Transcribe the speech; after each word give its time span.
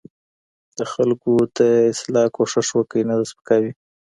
د 0.77 0.79
خلکو 0.93 1.31
د 1.57 1.59
اصلاح 1.91 2.27
کوشش 2.35 2.67
وکړئ 2.77 3.03
نه 3.09 3.15
د 3.19 3.21
سپکاوۍ. 3.31 3.71